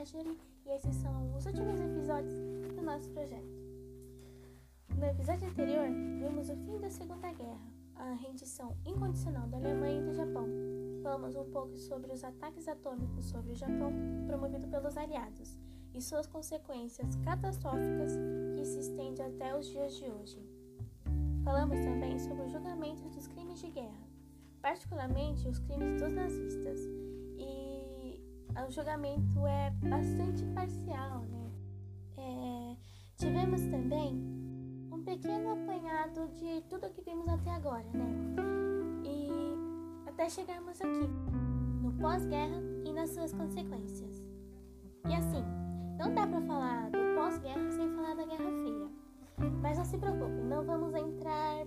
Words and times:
E 0.00 0.70
esses 0.70 0.94
são 0.94 1.36
os 1.36 1.44
últimos 1.44 1.78
episódios 1.78 2.32
do 2.74 2.80
nosso 2.80 3.10
projeto. 3.10 3.52
No 4.96 5.04
episódio 5.04 5.46
anterior, 5.46 5.88
vimos 6.18 6.48
o 6.48 6.56
fim 6.56 6.78
da 6.78 6.88
Segunda 6.88 7.30
Guerra, 7.30 7.70
a 7.96 8.14
rendição 8.14 8.74
incondicional 8.86 9.46
da 9.48 9.58
Alemanha 9.58 10.00
e 10.00 10.04
do 10.06 10.14
Japão. 10.14 10.46
Falamos 11.02 11.36
um 11.36 11.44
pouco 11.50 11.76
sobre 11.76 12.10
os 12.14 12.24
ataques 12.24 12.66
atômicos 12.66 13.26
sobre 13.26 13.52
o 13.52 13.54
Japão 13.54 13.92
promovido 14.26 14.66
pelos 14.68 14.96
aliados 14.96 15.58
e 15.92 16.00
suas 16.00 16.26
consequências 16.26 17.16
catastróficas 17.16 18.14
que 18.56 18.64
se 18.64 18.80
estendem 18.80 19.26
até 19.26 19.54
os 19.54 19.66
dias 19.66 19.94
de 19.96 20.06
hoje. 20.06 20.42
Falamos 21.44 21.78
também 21.78 22.18
sobre 22.18 22.44
o 22.44 22.48
julgamento 22.48 23.06
dos 23.10 23.26
crimes 23.26 23.60
de 23.60 23.70
guerra, 23.70 24.08
particularmente 24.62 25.46
os 25.46 25.58
crimes 25.58 26.00
dos 26.00 26.10
nazistas, 26.14 26.80
o 28.66 28.70
julgamento 28.70 29.46
é 29.46 29.70
bastante 29.88 30.44
parcial, 30.54 31.22
né? 31.22 31.50
É, 32.16 32.76
tivemos 33.16 33.60
também 33.66 34.14
um 34.90 35.02
pequeno 35.02 35.52
apanhado 35.52 36.28
de 36.36 36.60
tudo 36.68 36.90
que 36.90 37.02
vimos 37.02 37.28
até 37.28 37.50
agora, 37.50 37.84
né? 37.92 38.06
E 39.04 40.08
até 40.08 40.28
chegarmos 40.28 40.80
aqui, 40.80 41.08
no 41.82 41.92
pós-guerra 41.94 42.60
e 42.84 42.92
nas 42.92 43.10
suas 43.10 43.32
consequências. 43.32 44.22
E 45.08 45.14
assim, 45.14 45.44
não 45.98 46.14
dá 46.14 46.26
para 46.26 46.40
falar 46.42 46.90
do 46.90 46.98
pós-guerra 47.16 47.70
sem 47.70 47.88
falar 47.94 48.14
da 48.14 48.24
Guerra 48.24 48.50
Fria. 48.62 48.90
Mas 49.62 49.78
não 49.78 49.84
se 49.84 49.96
preocupe, 49.96 50.42
não 50.42 50.64
vamos 50.64 50.94
entrar 50.94 51.66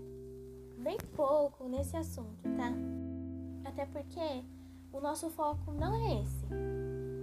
bem 0.78 0.98
pouco 1.16 1.68
nesse 1.68 1.96
assunto, 1.98 2.44
tá? 2.56 2.72
Até 3.66 3.86
porque 3.86 4.44
o 4.94 5.02
nosso 5.02 5.30
foco 5.32 5.72
não 5.72 5.96
é 5.96 6.22
esse. 6.22 6.46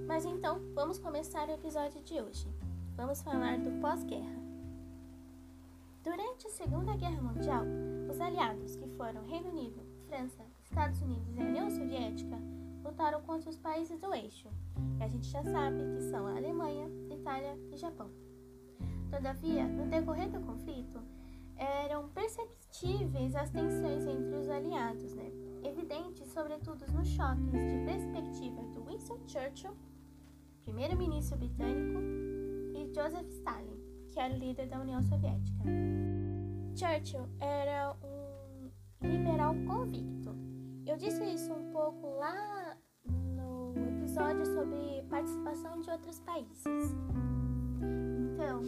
Mas 0.06 0.24
então, 0.24 0.60
vamos 0.74 0.98
começar 0.98 1.48
o 1.48 1.52
episódio 1.52 2.02
de 2.02 2.20
hoje. 2.20 2.48
Vamos 2.96 3.22
falar 3.22 3.58
do 3.58 3.80
pós-guerra. 3.80 4.40
Durante 6.02 6.48
a 6.48 6.50
Segunda 6.50 6.96
Guerra 6.96 7.22
Mundial, 7.22 7.62
os 8.10 8.20
aliados, 8.20 8.74
que 8.74 8.88
foram 8.96 9.24
Reino 9.24 9.50
Unido, 9.50 9.80
França, 10.08 10.42
Estados 10.64 11.00
Unidos 11.00 11.36
e 11.36 11.40
a 11.40 11.44
União 11.44 11.70
Soviética, 11.70 12.36
lutaram 12.84 13.22
contra 13.22 13.48
os 13.48 13.56
países 13.56 14.00
do 14.00 14.12
eixo, 14.12 14.48
que 14.96 15.04
a 15.04 15.08
gente 15.08 15.28
já 15.28 15.42
sabe 15.44 15.78
que 15.94 16.10
são 16.10 16.26
a 16.26 16.36
Alemanha, 16.36 16.90
Itália 17.10 17.56
e 17.70 17.76
Japão. 17.76 18.10
Todavia, 19.10 19.64
no 19.66 19.86
decorrer 19.86 20.28
do 20.28 20.40
conflito, 20.40 21.00
eram 21.56 22.08
perceptíveis 22.08 22.59
as 23.40 23.50
tensões 23.50 24.06
entre 24.06 24.36
os 24.36 24.48
aliados, 24.48 25.14
né? 25.14 25.30
evidentes 25.62 26.28
sobretudo 26.32 26.86
nos 26.92 27.08
choques 27.08 27.52
de 27.52 27.84
perspectiva 27.84 28.62
do 28.72 28.84
Winston 28.84 29.18
Churchill, 29.26 29.76
primeiro-ministro 30.62 31.36
britânico, 31.36 32.00
e 32.74 32.86
Joseph 32.94 33.28
Stalin, 33.28 33.78
que 34.10 34.20
era 34.20 34.32
o 34.32 34.38
líder 34.38 34.68
da 34.68 34.80
União 34.80 35.02
Soviética. 35.02 35.64
Churchill 36.74 37.28
era 37.40 37.94
um 38.02 38.70
liberal 39.06 39.54
convicto. 39.66 40.34
Eu 40.86 40.96
disse 40.96 41.22
isso 41.24 41.52
um 41.52 41.70
pouco 41.72 42.06
lá 42.18 42.76
no 43.04 43.74
episódio 43.98 44.46
sobre 44.46 45.02
participação 45.10 45.80
de 45.80 45.90
outros 45.90 46.20
países. 46.20 46.64
Então, 48.32 48.60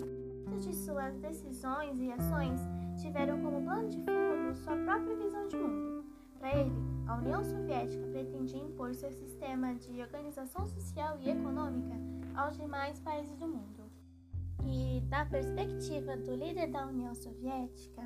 de 0.58 0.74
suas 0.74 1.16
decisões 1.18 2.00
e 2.00 2.12
ações 2.12 2.60
tiveram 3.00 3.40
como 3.40 3.62
plano 3.62 3.88
de 3.88 3.98
fundo 3.98 4.54
sua 4.54 4.76
própria 4.76 5.16
visão 5.16 5.48
de 5.48 5.56
mundo. 5.56 6.04
Para 6.38 6.56
ele, 6.56 6.72
a 7.06 7.16
União 7.16 7.42
Soviética 7.44 8.06
pretendia 8.08 8.62
impor 8.62 8.94
seu 8.94 9.12
sistema 9.12 9.74
de 9.74 10.00
organização 10.00 10.66
social 10.66 11.18
e 11.20 11.30
econômica 11.30 11.94
aos 12.34 12.56
demais 12.56 12.98
países 13.00 13.36
do 13.36 13.46
mundo. 13.46 13.90
E, 14.64 15.00
da 15.08 15.24
perspectiva 15.24 16.16
do 16.16 16.34
líder 16.34 16.70
da 16.70 16.86
União 16.86 17.14
Soviética, 17.14 18.02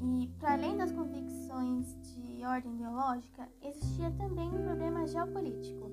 e 0.00 0.28
para 0.38 0.52
além 0.52 0.76
das 0.76 0.92
convicções 0.92 1.96
de 2.02 2.44
ordem 2.44 2.74
ideológica, 2.74 3.48
existia 3.62 4.10
também 4.12 4.48
um 4.48 4.62
problema 4.62 5.06
geopolítico. 5.06 5.90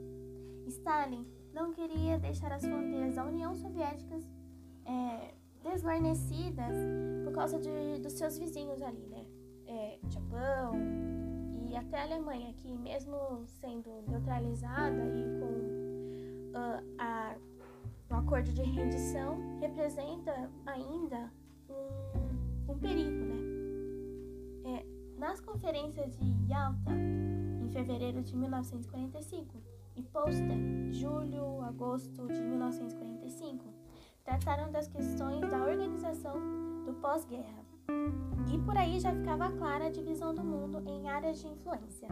Stalin 0.68 1.26
não 1.54 1.72
queria 1.72 2.20
deixar 2.20 2.52
as 2.52 2.66
fronteiras 2.66 3.16
da 3.16 3.26
União 3.26 3.56
Soviética 3.56 4.20
é, 4.86 5.34
desguarnecidas 5.64 6.76
por 7.24 7.34
causa 7.34 7.60
de, 7.60 8.00
dos 8.02 8.14
seus 8.14 8.38
vizinhos 8.38 8.82
ali, 8.82 9.08
né? 9.08 9.26
É, 9.68 10.00
Japão 10.10 10.74
e 11.70 11.76
até 11.76 12.02
a 12.02 12.04
Alemanha, 12.04 12.54
que 12.56 12.74
mesmo 12.74 13.46
sendo 13.46 14.04
neutralizada 14.08 15.02
e 15.16 15.40
com 15.40 16.58
uh, 16.58 16.84
a, 16.98 17.36
um 18.10 18.16
acordo 18.16 18.52
de 18.52 18.62
rendição, 18.62 19.38
representa 19.60 20.52
ainda 20.66 21.32
um, 21.70 22.72
um 22.74 22.78
perigo, 22.78 23.26
né? 23.26 23.38
É, 24.66 24.86
nas 25.18 25.40
conferências 25.40 26.18
de 26.18 26.52
Yalta, 26.52 26.92
em 27.62 27.70
fevereiro 27.70 28.22
de 28.22 28.36
1945, 28.36 29.62
e 29.96 30.04
Potsdam, 30.04 30.92
julho, 30.92 31.62
agosto 31.62 32.28
de 32.28 32.42
1945, 32.42 33.81
trataram 34.24 34.72
das 34.72 34.88
questões 34.88 35.42
da 35.50 35.58
organização 35.58 36.36
do 36.86 36.94
pós-guerra. 37.02 37.62
E 38.54 38.58
por 38.60 38.78
aí 38.78 39.00
já 39.00 39.14
ficava 39.14 39.52
clara 39.52 39.86
a 39.86 39.92
divisão 39.92 40.34
do 40.34 40.44
mundo 40.44 40.84
em 40.88 41.10
áreas 41.10 41.40
de 41.40 41.48
influência. 41.48 42.08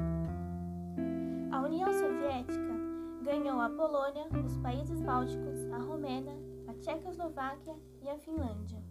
A 1.52 1.62
União 1.62 1.92
Soviética 1.92 2.74
ganhou 3.24 3.60
a 3.60 3.70
Polônia, 3.70 4.28
os 4.46 4.58
países 4.58 5.02
bálticos, 5.02 5.72
a 5.72 5.78
Romênia, 5.78 6.36
a 6.68 6.74
Tchecoslováquia 6.74 7.76
e 8.02 8.10
a 8.10 8.18
Finlândia. 8.18 8.82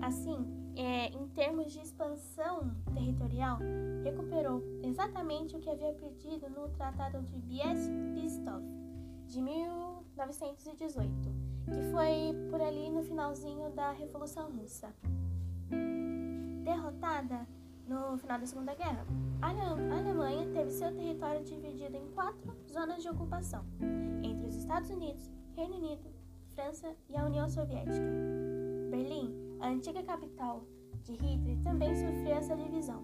Assim, 0.00 0.46
é, 0.76 1.08
em 1.08 1.28
termos 1.28 1.72
de 1.72 1.80
expansão 1.80 2.74
territorial, 2.94 3.58
recuperou 4.02 4.62
exatamente 4.82 5.56
o 5.56 5.60
que 5.60 5.70
havia 5.70 5.92
perdido 5.92 6.48
no 6.48 6.68
Tratado 6.70 7.20
de 7.22 7.36
Brest-Litovsk 7.36 8.78
de 9.26 9.42
1918 9.42 11.57
que 11.68 11.82
foi 11.90 12.34
por 12.50 12.60
ali 12.60 12.90
no 12.90 13.02
finalzinho 13.02 13.70
da 13.70 13.92
Revolução 13.92 14.50
Russa. 14.50 14.92
Derrotada 16.64 17.46
no 17.86 18.16
final 18.18 18.38
da 18.38 18.46
Segunda 18.46 18.74
Guerra, 18.74 19.06
a 19.40 19.50
Alemanha 19.50 20.50
teve 20.52 20.70
seu 20.70 20.94
território 20.94 21.44
dividido 21.44 21.96
em 21.96 22.06
quatro 22.12 22.54
zonas 22.70 23.02
de 23.02 23.08
ocupação, 23.08 23.64
entre 24.22 24.46
os 24.46 24.56
Estados 24.56 24.90
Unidos, 24.90 25.30
Reino 25.56 25.76
Unido, 25.76 26.10
França 26.54 26.94
e 27.08 27.16
a 27.16 27.24
União 27.24 27.48
Soviética. 27.48 28.06
Berlim, 28.90 29.34
a 29.60 29.68
antiga 29.68 30.02
capital 30.02 30.64
de 31.02 31.12
Hitler, 31.12 31.58
também 31.62 31.94
sofreu 31.94 32.36
essa 32.36 32.56
divisão. 32.56 33.02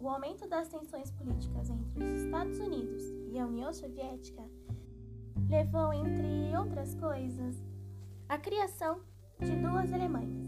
O 0.00 0.08
aumento 0.08 0.48
das 0.48 0.68
tensões 0.68 1.10
políticas 1.12 1.70
entre 1.70 2.04
os 2.04 2.20
Estados 2.22 2.58
Unidos 2.58 3.02
e 3.30 3.38
a 3.38 3.46
União 3.46 3.72
Soviética 3.72 4.42
levou, 5.48 5.92
entre 5.92 6.56
outras 6.56 6.94
coisas, 6.94 7.60
à 8.28 8.38
criação 8.38 9.00
de 9.40 9.56
duas 9.56 9.92
Alemanhas: 9.92 10.46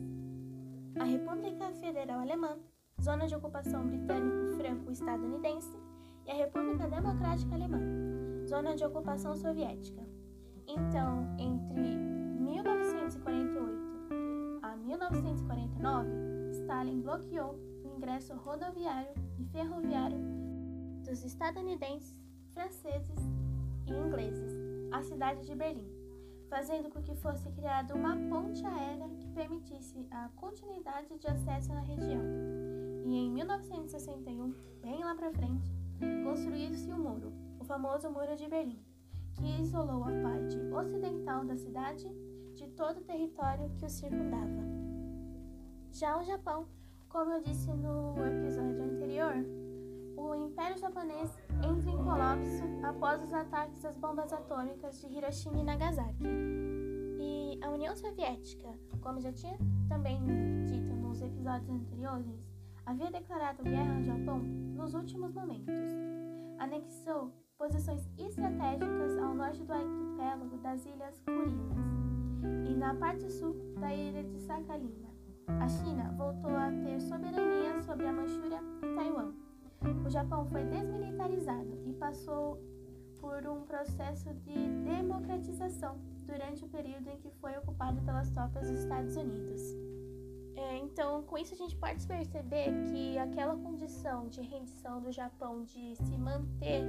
a 0.98 1.04
República 1.04 1.70
Federal 1.72 2.20
Alemã, 2.20 2.56
zona 3.00 3.26
de 3.26 3.34
ocupação 3.34 3.86
britânico-franco-estadunidense, 3.86 5.76
e 6.24 6.30
a 6.30 6.34
República 6.34 6.88
Democrática 6.88 7.54
Alemã, 7.54 7.80
zona 8.46 8.74
de 8.74 8.84
ocupação 8.84 9.36
soviética. 9.36 10.02
Então, 10.66 11.36
entre 11.38 11.80
1948 11.80 14.60
a 14.62 14.74
1949, 14.76 16.08
Stalin 16.52 17.02
bloqueou 17.02 17.60
o 17.84 17.96
ingresso 17.96 18.34
rodoviário 18.34 19.12
e 19.38 19.44
ferroviário 19.44 20.18
dos 21.04 21.22
estadunidenses, 21.24 22.18
franceses 22.52 23.20
e 23.86 23.92
ingleses 23.92 24.65
a 24.96 25.02
cidade 25.02 25.44
de 25.44 25.54
Berlim, 25.54 25.86
fazendo 26.48 26.88
com 26.88 27.02
que 27.02 27.14
fosse 27.16 27.50
criada 27.50 27.94
uma 27.94 28.16
ponte 28.30 28.64
aérea 28.64 29.10
que 29.10 29.28
permitisse 29.28 30.06
a 30.10 30.30
continuidade 30.36 31.18
de 31.18 31.26
acesso 31.26 31.72
na 31.72 31.80
região. 31.80 32.22
E 33.04 33.14
em 33.14 33.30
1961, 33.30 34.54
bem 34.80 35.04
lá 35.04 35.14
para 35.14 35.30
frente, 35.32 35.70
construiu-se 36.24 36.90
o 36.90 36.98
muro, 36.98 37.30
o 37.60 37.64
famoso 37.64 38.10
Muro 38.10 38.34
de 38.36 38.48
Berlim, 38.48 38.82
que 39.34 39.60
isolou 39.60 40.02
a 40.04 40.12
parte 40.22 40.56
ocidental 40.72 41.44
da 41.44 41.56
cidade 41.56 42.10
de 42.54 42.66
todo 42.68 42.98
o 42.98 43.04
território 43.04 43.70
que 43.76 43.84
o 43.84 43.90
circundava. 43.90 44.62
Já 45.92 46.18
o 46.18 46.24
Japão, 46.24 46.66
como 47.10 47.32
eu 47.32 47.42
disse 47.42 47.70
no 47.70 48.14
episódio 48.26 48.82
anterior, 48.82 49.34
o 50.16 50.34
Império 50.34 50.78
Japonês 50.78 51.36
entra 51.62 51.90
em 51.90 52.04
colapso 52.04 52.64
após 52.82 53.22
os 53.22 53.32
ataques 53.32 53.80
das 53.82 53.96
bombas 53.96 54.32
atômicas 54.32 55.00
de 55.00 55.06
Hiroshima 55.06 55.58
e 55.58 55.64
Nagasaki. 55.64 56.24
E 57.18 57.60
a 57.62 57.70
União 57.70 57.94
Soviética, 57.94 58.68
como 59.00 59.20
já 59.20 59.32
tinha 59.32 59.58
também 59.88 60.18
dito 60.66 60.94
nos 60.94 61.20
episódios 61.20 61.70
anteriores, 61.70 62.44
havia 62.84 63.10
declarado 63.10 63.62
guerra 63.62 63.96
ao 63.96 64.02
Japão 64.02 64.38
nos 64.38 64.94
últimos 64.94 65.32
momentos. 65.32 65.74
Anexou 66.58 67.32
posições 67.58 68.08
estratégicas 68.18 69.18
ao 69.18 69.34
norte 69.34 69.62
do 69.64 69.72
arquipélago 69.72 70.56
das 70.58 70.84
Ilhas 70.84 71.20
Kurilas 71.20 71.96
e 72.68 72.74
na 72.74 72.94
parte 72.94 73.30
sul 73.30 73.54
da 73.80 73.94
ilha 73.94 74.22
de 74.24 74.38
Sakhalina. 74.40 75.08
A 75.48 75.68
China 75.68 76.12
voltou 76.16 76.50
a 76.50 76.70
ter 76.70 77.00
soberania 77.00 77.80
sobre 77.82 78.06
a 78.06 78.12
Manchúria 78.12 78.60
e 78.82 78.94
Taiwan. 78.94 79.45
O 80.04 80.10
Japão 80.10 80.46
foi 80.46 80.64
desmilitarizado 80.64 81.78
e 81.86 81.92
passou 81.94 82.60
por 83.20 83.46
um 83.46 83.62
processo 83.62 84.32
de 84.34 84.54
democratização 84.84 85.98
durante 86.26 86.64
o 86.64 86.68
período 86.68 87.08
em 87.08 87.16
que 87.18 87.30
foi 87.40 87.56
ocupado 87.56 88.00
pelas 88.02 88.30
tropas 88.30 88.68
dos 88.68 88.80
Estados 88.80 89.16
Unidos. 89.16 89.60
É, 90.56 90.78
então, 90.78 91.22
com 91.22 91.38
isso 91.38 91.54
a 91.54 91.56
gente 91.56 91.76
pode 91.76 92.06
perceber 92.06 92.72
que 92.90 93.18
aquela 93.18 93.56
condição 93.56 94.26
de 94.28 94.40
rendição 94.40 95.00
do 95.00 95.12
Japão 95.12 95.62
de 95.62 95.94
se 95.96 96.18
manter 96.18 96.82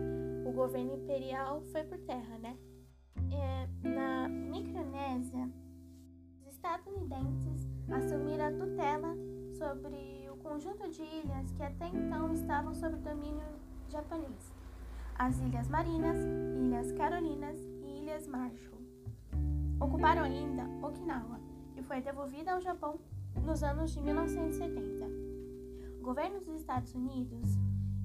o 0.46 0.52
governo 0.52 0.96
imperial 0.96 1.62
foi 1.72 1.84
por 1.84 2.00
terra, 2.00 2.38
né? 2.40 2.58
É, 3.32 3.88
na 3.88 4.30
Micronésia, 4.30 5.52
os 6.42 6.48
estadunidenses 6.48 7.68
assumiram 7.92 8.46
a 8.46 8.52
tutela 8.52 9.16
sobre 9.58 10.27
conjunto 10.48 10.90
de 10.90 11.02
ilhas 11.02 11.52
que 11.52 11.62
até 11.62 11.88
então 11.90 12.32
estavam 12.32 12.74
sob 12.74 12.96
domínio 12.98 13.46
japonês: 13.90 14.54
as 15.16 15.38
Ilhas 15.40 15.68
Marinas, 15.68 16.18
Ilhas 16.58 16.92
Carolinas 16.94 17.60
e 17.84 18.02
Ilhas 18.02 18.28
Marshall. 18.28 18.78
Ocuparam 19.80 20.24
ainda 20.24 20.64
Okinawa, 20.82 21.40
que 21.74 21.84
foi 21.84 22.02
devolvida 22.02 22.54
ao 22.54 22.62
Japão 22.62 22.98
nos 23.44 23.62
anos 23.62 23.92
de 23.92 24.02
1970. 24.02 25.06
O 26.00 26.04
governo 26.04 26.40
dos 26.40 26.56
Estados 26.56 26.96
Unidos 26.96 27.58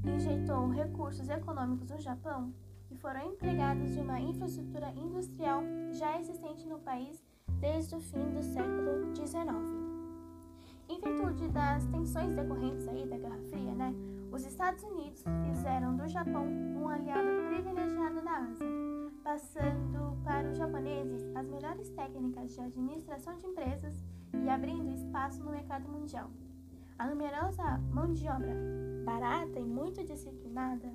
injetou 0.04 0.68
recursos 0.68 1.28
econômicos 1.28 1.90
no 1.90 2.00
Japão 2.00 2.52
que 2.86 2.96
foram 2.96 3.32
empregados 3.32 3.94
de 3.94 4.00
uma 4.00 4.20
infraestrutura 4.20 4.90
industrial 4.90 5.62
já 5.92 6.18
existente 6.18 6.66
no 6.66 6.80
país 6.80 7.22
desde 7.60 7.94
o 7.94 8.00
fim 8.00 8.28
do 8.30 8.42
século 8.42 9.14
XIX. 9.14 9.81
Em 10.92 11.00
virtude 11.00 11.48
das 11.48 11.86
tensões 11.86 12.34
decorrentes 12.34 12.86
aí 12.86 13.06
da 13.06 13.16
Guerra 13.16 13.38
Fria, 13.48 13.74
né, 13.74 13.94
os 14.30 14.44
Estados 14.44 14.84
Unidos 14.84 15.24
fizeram 15.48 15.96
do 15.96 16.06
Japão 16.06 16.44
um 16.44 16.86
aliado 16.86 17.28
privilegiado 17.48 18.22
da 18.22 18.36
Ásia, 18.36 18.66
passando 19.24 20.22
para 20.22 20.50
os 20.50 20.58
japoneses 20.58 21.34
as 21.34 21.48
melhores 21.48 21.88
técnicas 21.88 22.54
de 22.54 22.60
administração 22.60 23.38
de 23.38 23.46
empresas 23.46 24.04
e 24.44 24.50
abrindo 24.50 24.92
espaço 24.92 25.42
no 25.42 25.52
mercado 25.52 25.88
mundial. 25.88 26.30
A 26.98 27.06
numerosa 27.06 27.78
mão 27.90 28.12
de 28.12 28.28
obra 28.28 28.54
barata 29.02 29.58
e 29.58 29.64
muito 29.64 30.04
disciplinada 30.04 30.92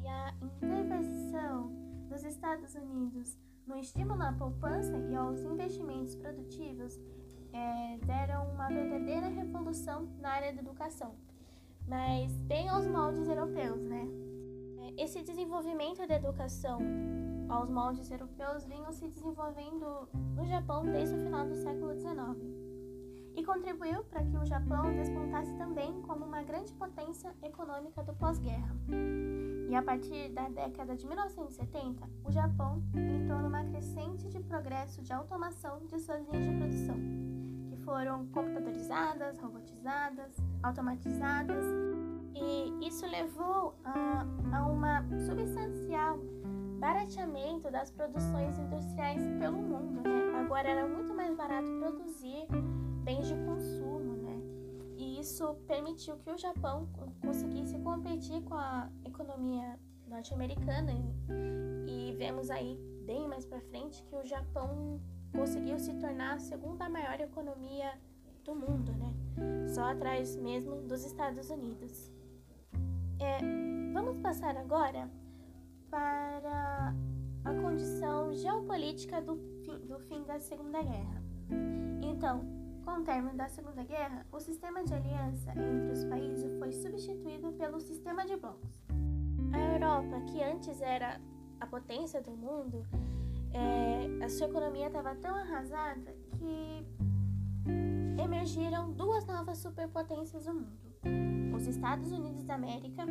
e 0.00 0.06
a 0.06 0.34
intervenção 0.40 1.72
dos 2.08 2.22
Estados 2.22 2.76
Unidos 2.76 3.36
no 3.66 3.76
estímulo 3.76 4.22
à 4.22 4.32
poupança 4.32 4.96
e 4.96 5.16
aos 5.16 5.40
investimentos 5.42 6.14
produtivos 6.14 6.96
é, 7.52 7.98
deram 8.04 8.50
uma 8.52 8.68
verdadeira 8.68 9.28
revolução 9.28 10.08
na 10.20 10.30
área 10.30 10.52
da 10.52 10.60
educação, 10.60 11.14
mas 11.86 12.32
bem 12.42 12.68
aos 12.68 12.86
moldes 12.86 13.26
europeus, 13.28 13.82
né? 13.82 14.06
É, 14.78 15.04
esse 15.04 15.22
desenvolvimento 15.22 16.06
da 16.06 16.16
educação 16.16 16.80
aos 17.48 17.68
moldes 17.68 18.10
europeus 18.10 18.64
vinham 18.64 18.92
se 18.92 19.08
desenvolvendo 19.08 20.08
no 20.36 20.46
Japão 20.46 20.84
desde 20.84 21.14
o 21.14 21.18
final 21.18 21.46
do 21.46 21.54
século 21.56 21.94
XIX 21.94 22.60
e 23.34 23.44
contribuiu 23.44 24.04
para 24.04 24.24
que 24.24 24.36
o 24.36 24.44
Japão 24.44 24.92
despontasse 24.94 25.52
também 25.54 25.79
como 26.20 26.26
uma 26.26 26.42
grande 26.42 26.70
potência 26.74 27.34
econômica 27.42 28.02
do 28.02 28.12
pós-guerra. 28.12 28.76
E 29.70 29.74
a 29.74 29.82
partir 29.82 30.28
da 30.28 30.48
década 30.50 30.94
de 30.94 31.06
1970, 31.06 32.06
o 32.24 32.30
Japão 32.30 32.82
entrou 32.94 33.40
numa 33.40 33.64
crescente 33.64 34.28
de 34.28 34.38
progresso 34.40 35.00
de 35.00 35.12
automação 35.14 35.80
de 35.86 35.98
suas 35.98 36.22
linhas 36.28 36.46
de 36.46 36.56
produção, 36.58 36.96
que 37.70 37.76
foram 37.84 38.26
computadorizadas, 38.26 39.38
robotizadas, 39.38 40.36
automatizadas, 40.62 41.64
e 42.34 42.86
isso 42.86 43.06
levou 43.06 43.74
a, 43.82 44.26
a 44.52 44.66
uma 44.66 45.02
substancial 45.26 46.18
barateamento 46.78 47.70
das 47.70 47.90
produções 47.90 48.58
industriais 48.58 49.22
pelo 49.38 49.56
mundo. 49.56 50.02
Né? 50.02 50.38
Agora 50.38 50.68
era 50.68 50.86
muito 50.86 51.14
mais 51.14 51.34
barato 51.34 51.70
produzir 51.78 52.46
bens 53.04 53.26
de 53.26 53.34
consumo, 53.44 54.09
isso 55.20 55.54
permitiu 55.66 56.16
que 56.16 56.30
o 56.30 56.38
Japão 56.38 56.88
conseguisse 57.20 57.78
competir 57.78 58.42
com 58.42 58.54
a 58.54 58.90
economia 59.04 59.78
norte-americana 60.08 60.92
e 61.86 62.14
vemos 62.16 62.50
aí 62.50 62.78
bem 63.04 63.28
mais 63.28 63.44
para 63.44 63.60
frente 63.60 64.02
que 64.02 64.16
o 64.16 64.24
Japão 64.24 65.00
conseguiu 65.32 65.78
se 65.78 65.92
tornar 65.94 66.34
a 66.34 66.38
segunda 66.38 66.88
maior 66.88 67.20
economia 67.20 67.92
do 68.44 68.54
mundo, 68.54 68.92
né? 68.92 69.14
Só 69.68 69.82
atrás 69.82 70.36
mesmo 70.36 70.82
dos 70.82 71.04
Estados 71.04 71.50
Unidos. 71.50 72.10
É, 73.18 73.38
vamos 73.92 74.16
passar 74.22 74.56
agora 74.56 75.10
para 75.90 76.94
a 77.44 77.54
condição 77.62 78.32
geopolítica 78.32 79.20
do 79.20 79.36
fim, 79.36 79.78
do 79.86 79.98
fim 80.00 80.24
da 80.24 80.40
Segunda 80.40 80.82
Guerra. 80.82 81.22
Então, 82.02 82.59
com 82.84 83.00
o 83.00 83.04
término 83.04 83.36
da 83.36 83.48
Segunda 83.48 83.82
Guerra, 83.84 84.26
o 84.32 84.40
sistema 84.40 84.82
de 84.84 84.94
aliança 84.94 85.50
entre 85.50 85.92
os 85.92 86.04
países 86.04 86.58
foi 86.58 86.72
substituído 86.72 87.52
pelo 87.52 87.80
sistema 87.80 88.24
de 88.24 88.36
blocos. 88.36 88.82
A 89.52 89.58
Europa, 89.58 90.20
que 90.26 90.42
antes 90.42 90.80
era 90.80 91.20
a 91.60 91.66
potência 91.66 92.22
do 92.22 92.32
mundo, 92.32 92.86
é, 93.52 94.24
a 94.24 94.28
sua 94.28 94.46
economia 94.46 94.86
estava 94.86 95.14
tão 95.16 95.34
arrasada 95.34 96.14
que 96.38 96.86
emergiram 98.22 98.92
duas 98.92 99.26
novas 99.26 99.58
superpotências 99.58 100.44
do 100.44 100.54
mundo: 100.54 101.54
os 101.54 101.66
Estados 101.66 102.10
Unidos 102.12 102.44
da 102.44 102.54
América, 102.54 103.04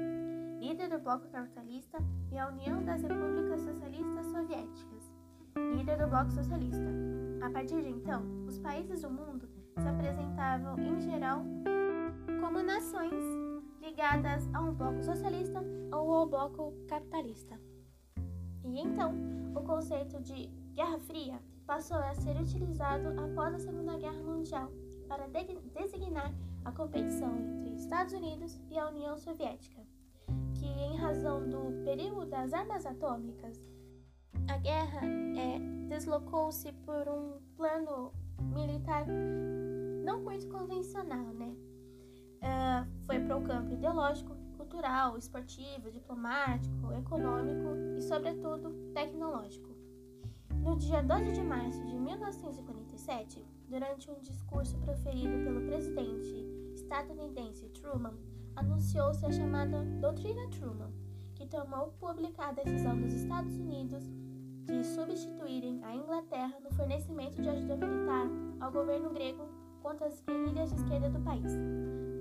líder 0.59 0.89
do 0.89 0.99
bloco 0.99 1.27
capitalista, 1.27 1.97
e 2.31 2.37
a 2.37 2.47
União 2.47 2.83
das 2.83 3.01
Repúblicas 3.01 3.61
Socialistas 3.61 4.25
Soviéticas, 4.27 5.13
líder 5.75 5.97
do 5.97 6.07
bloco 6.07 6.31
socialista. 6.31 6.89
A 7.41 7.49
partir 7.49 7.81
de 7.81 7.89
então, 7.89 8.23
os 8.47 8.59
países 8.59 9.01
do 9.01 9.09
mundo 9.09 9.47
se 9.79 9.87
apresentavam, 9.87 10.77
em 10.77 10.99
geral, 10.99 11.43
como 12.41 12.61
nações 12.61 13.13
ligadas 13.81 14.47
a 14.53 14.61
um 14.61 14.73
bloco 14.73 15.01
socialista 15.01 15.61
ou 15.91 16.13
ao 16.13 16.27
bloco 16.27 16.73
capitalista. 16.87 17.59
E 18.63 18.79
então, 18.79 19.13
o 19.55 19.61
conceito 19.61 20.21
de 20.21 20.47
Guerra 20.73 20.99
Fria 20.99 21.39
passou 21.65 21.97
a 21.97 22.13
ser 22.13 22.35
utilizado 22.39 23.19
após 23.19 23.55
a 23.55 23.59
Segunda 23.59 23.97
Guerra 23.97 24.21
Mundial 24.21 24.71
para 25.07 25.27
de 25.27 25.59
designar 25.73 26.33
a 26.65 26.71
competição 26.71 27.35
entre 27.37 27.75
Estados 27.75 28.13
Unidos 28.13 28.59
e 28.69 28.77
a 28.77 28.87
União 28.89 29.17
Soviética, 29.17 29.81
que, 30.53 30.65
em 30.65 30.97
razão 30.97 31.47
do 31.49 31.83
perigo 31.83 32.25
das 32.25 32.53
armas 32.53 32.85
atômicas, 32.85 33.59
a 34.47 34.57
guerra 34.57 35.01
é, 35.05 35.59
deslocou-se 35.87 36.71
por 36.85 37.07
um 37.07 37.39
plano 37.55 38.11
militar 38.53 39.05
não 40.09 40.21
muito 40.21 40.47
convencional, 40.47 41.27
né? 41.35 41.55
Uh, 42.41 43.05
foi 43.05 43.19
para 43.19 43.37
o 43.37 43.43
campo 43.43 43.73
ideológico, 43.73 44.35
cultural, 44.57 45.15
esportivo, 45.17 45.91
diplomático, 45.91 46.91
econômico 46.93 47.75
e, 47.95 48.01
sobretudo, 48.01 48.71
tecnológico. 48.91 49.69
No 50.63 50.75
dia 50.77 51.03
12 51.03 51.33
de 51.33 51.43
março 51.43 51.85
de 51.85 51.95
1947, 51.95 53.45
durante 53.67 54.09
um 54.09 54.19
discurso 54.19 54.79
proferido 54.79 55.43
pelo 55.43 55.61
presidente 55.67 56.43
estadunidense 56.73 57.69
Truman, 57.69 58.17
anunciou-se 58.55 59.23
a 59.23 59.31
chamada 59.31 59.85
Doutrina 60.01 60.49
Truman, 60.49 60.91
que 61.35 61.45
tomou 61.45 61.91
pública 61.99 62.45
a 62.45 62.51
decisão 62.51 62.99
dos 62.99 63.13
Estados 63.13 63.55
Unidos 63.55 64.03
de 64.65 64.83
substituírem 64.83 65.83
a 65.83 65.95
Inglaterra 65.95 66.59
no 66.63 66.71
fornecimento 66.71 67.39
de 67.41 67.49
ajuda 67.49 67.75
militar 67.75 68.27
ao 68.59 68.71
governo 68.71 69.11
grego 69.11 69.58
contra 69.81 70.07
as 70.07 70.21
guerrilhas 70.21 70.69
de 70.69 70.75
esquerda 70.75 71.09
do 71.09 71.19
país. 71.21 71.51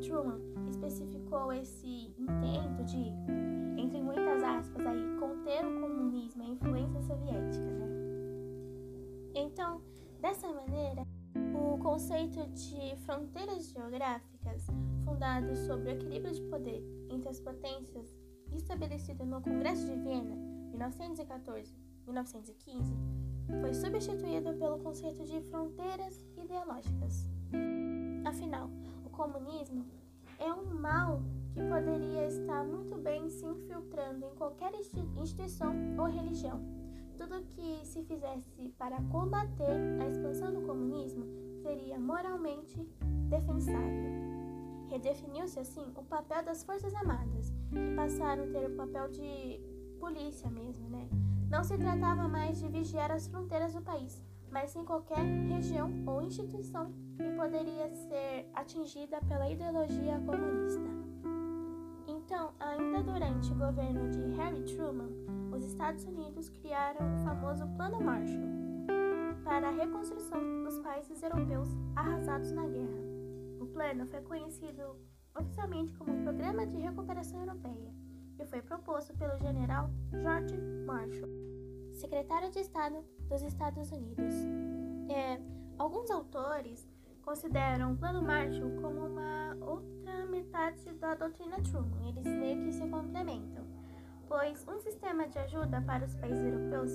Truman 0.00 0.41
especificou 0.69 1.53
esse 1.53 2.15
intento 2.19 2.85
de, 2.85 3.12
entre 3.81 4.00
muitas 4.00 4.43
aspas, 4.43 4.87
aí, 4.87 5.03
conter 5.19 5.65
o 5.67 5.81
comunismo 5.81 6.43
e 6.43 6.47
a 6.47 6.50
influência 6.50 7.03
soviética. 7.03 7.65
Né? 7.65 7.88
Então, 9.35 9.81
dessa 10.21 10.49
maneira, 10.53 11.07
o 11.55 11.79
conceito 11.79 12.47
de 12.49 12.97
fronteiras 13.05 13.71
geográficas, 13.71 14.67
fundado 15.05 15.57
sobre 15.57 15.88
o 15.88 15.93
equilíbrio 15.93 16.35
de 16.35 16.43
poder 16.43 16.83
entre 17.11 17.29
as 17.29 17.41
potências, 17.41 18.17
estabelecido 18.53 19.25
no 19.27 19.41
Congresso 19.43 19.87
de 19.87 19.97
Viena, 19.97 20.37
1914-1915, 22.07 23.19
foi 23.61 23.75
substituído 23.75 24.55
pelo 24.55 24.79
conceito 24.79 25.25
de 25.25 25.41
fronteiras 25.43 26.25
ideológicas. 26.37 27.38
Afinal, 28.25 28.71
o 29.05 29.11
comunismo 29.11 29.85
é 30.39 30.53
um 30.53 30.67
mal 30.81 31.23
que 31.53 31.61
poderia 31.63 32.27
estar 32.27 32.65
muito 32.65 32.97
bem 32.97 33.29
se 33.29 33.45
infiltrando 33.45 34.25
em 34.27 34.35
qualquer 34.37 34.73
instituição 34.75 35.75
ou 35.99 36.07
religião. 36.07 36.61
Tudo 37.17 37.43
que 37.47 37.85
se 37.85 38.03
fizesse 38.05 38.69
para 38.79 39.03
combater 39.11 39.77
a 40.01 40.09
expansão 40.09 40.53
do 40.53 40.63
comunismo 40.63 41.25
seria 41.63 41.99
moralmente 41.99 42.81
defensável. 43.29 44.09
Redefiniu-se 44.89 45.59
assim 45.59 45.85
o 45.97 46.05
papel 46.05 46.45
das 46.45 46.63
Forças 46.63 46.95
Armadas, 46.95 47.53
que 47.71 47.97
passaram 47.97 48.45
a 48.45 48.47
ter 48.47 48.71
o 48.71 48.77
papel 48.77 49.09
de 49.09 49.61
polícia 49.99 50.49
mesmo, 50.49 50.89
né? 50.89 51.09
Não 51.51 51.65
se 51.65 51.77
tratava 51.77 52.29
mais 52.29 52.61
de 52.61 52.69
vigiar 52.69 53.11
as 53.11 53.27
fronteiras 53.27 53.75
do 53.75 53.83
país, 53.83 54.23
mas 54.50 54.71
sim 54.71 54.85
qualquer 54.85 55.25
região 55.49 55.90
ou 56.07 56.23
instituição 56.23 56.93
que 57.17 57.31
poderia 57.37 57.88
ser 57.90 58.49
atingida 58.55 59.21
pela 59.28 59.50
ideologia 59.50 60.21
comunista. 60.25 60.88
Então, 62.07 62.52
ainda 62.61 63.02
durante 63.02 63.50
o 63.52 63.57
governo 63.57 64.11
de 64.11 64.21
Harry 64.37 64.62
Truman, 64.64 65.11
os 65.52 65.64
Estados 65.64 66.05
Unidos 66.05 66.49
criaram 66.49 67.14
o 67.14 67.25
famoso 67.25 67.67
Plano 67.76 68.00
Marshall 68.00 68.49
para 69.45 69.69
a 69.69 69.73
reconstrução 69.73 70.62
dos 70.62 70.78
países 70.81 71.23
europeus 71.23 71.69
arrasados 71.97 72.52
na 72.52 72.67
guerra. 72.67 73.00
O 73.61 73.67
plano 73.67 74.07
foi 74.07 74.21
conhecido 74.21 74.97
oficialmente 75.38 75.95
como 75.95 76.23
Programa 76.23 76.67
de 76.67 76.76
Recuperação 76.76 77.40
Europeia 77.40 77.93
e 78.38 78.45
foi 78.45 78.62
proposto 78.62 79.14
pelo 79.17 79.38
general 79.38 79.90
George 80.12 80.57
Marshall, 80.87 81.31
secretário 81.99 82.50
de 82.50 82.61
Estado 82.61 83.05
dos 83.28 83.43
Estados 83.43 83.90
Unidos. 83.90 84.35
É, 85.11 85.40
alguns 85.78 86.11
autores 86.11 86.88
consideram 87.23 87.93
o 87.93 87.97
Plano 87.97 88.23
Marshall 88.23 88.71
como 88.81 89.07
uma 89.07 89.57
outra 89.61 90.26
metade 90.26 90.93
da 90.95 91.14
doutrina 91.14 91.61
Truman. 91.62 92.09
Eles 92.09 92.25
meio 92.25 92.64
que 92.64 92.73
se 92.73 92.87
complementam, 92.88 93.67
pois 94.26 94.67
um 94.67 94.78
sistema 94.81 95.28
de 95.28 95.38
ajuda 95.38 95.81
para 95.83 96.05
os 96.05 96.14
países 96.17 96.45
europeus 96.45 96.93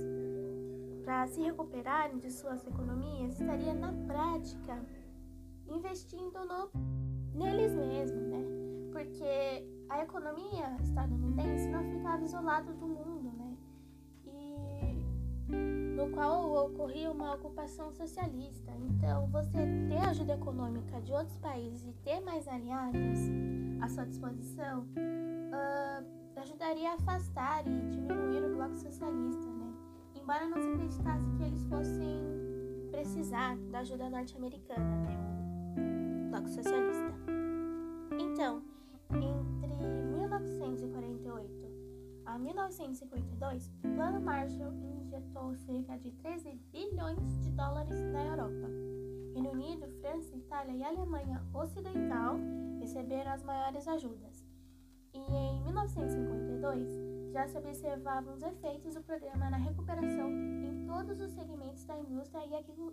para 1.03 1.27
se 1.27 1.41
recuperarem 1.41 2.17
de 2.17 2.31
suas 2.31 2.65
economias 2.65 3.39
estaria 3.39 3.74
na 3.74 3.91
prática 4.07 4.81
investindo 5.67 6.39
no, 6.45 6.69
neles 7.33 7.74
mesmos, 7.74 8.24
né? 8.27 8.43
Porque 8.91 9.67
a 9.89 10.01
economia 10.01 10.77
estadunidense 10.81 11.67
não 11.67 11.83
ficava 11.83 12.24
isolada 12.24 12.72
do 12.74 12.88
mundo, 12.88 13.31
né? 13.38 13.42
No 15.95 16.09
qual 16.09 16.65
ocorria 16.65 17.12
uma 17.12 17.35
ocupação 17.35 17.91
socialista. 17.91 18.71
Então, 18.89 19.27
você 19.27 19.59
ter 19.88 20.00
ajuda 20.09 20.33
econômica 20.33 21.00
de 21.01 21.13
outros 21.13 21.38
países 21.38 21.88
e 21.88 21.93
ter 22.03 22.19
mais 22.21 22.47
aliados 22.47 23.19
à 23.81 23.88
sua 23.88 24.05
disposição 24.05 24.81
uh, 24.81 26.39
ajudaria 26.43 26.91
a 26.91 26.93
afastar 26.95 27.65
e 27.67 27.89
diminuir 27.89 28.43
o 28.43 28.55
bloco 28.55 28.75
socialista, 28.75 29.45
né? 29.45 29.73
Embora 30.15 30.47
não 30.47 30.62
se 30.62 30.67
acreditasse 30.67 31.31
que 31.38 31.43
eles 31.43 31.63
fossem 31.65 32.21
precisar 32.91 33.57
da 33.71 33.79
ajuda 33.79 34.09
norte-americana, 34.09 34.95
né? 34.97 35.17
O 36.27 36.29
bloco 36.31 36.50
socialista. 36.50 37.13
Então, 38.19 38.62
entre 39.12 39.83
1948 40.17 41.53
a 42.25 42.38
1952, 42.38 43.71
o 43.83 43.95
Plano 43.95 44.21
Marshall 44.21 44.73
injetou 45.13 45.55
cerca 45.55 45.98
de 45.98 46.12
13 46.12 46.60
bilhões 46.72 47.39
de 47.41 47.51
dólares 47.51 48.00
na 48.12 48.25
Europa. 48.25 48.67
Reino 49.34 49.51
Unido, 49.51 49.88
França, 50.01 50.36
Itália 50.36 50.74
e 50.74 50.84
Alemanha 50.84 51.43
Ocidental 51.53 52.38
receberam 52.79 53.32
as 53.32 53.43
maiores 53.43 53.88
ajudas. 53.88 54.43
E 55.13 55.20
em 55.20 55.63
1952, 55.63 56.89
já 57.32 57.48
se 57.48 57.58
observavam 57.58 58.34
os 58.34 58.41
efeitos 58.41 58.96
do 58.96 59.03
programa 59.03 59.50
na 59.50 59.58
recuperação 59.58 60.29
em 60.32 60.86
todos 60.88 61.20
os 61.20 61.32
segmentos 61.32 61.86
da 61.86 61.98
indústria 61.98 62.46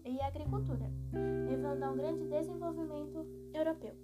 e 0.04 0.20
agricultura, 0.20 0.90
levando 1.48 1.82
a 1.82 1.90
um 1.90 1.96
grande 1.96 2.26
desenvolvimento 2.26 3.26
europeu. 3.54 3.96